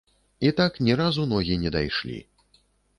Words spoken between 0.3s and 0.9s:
І так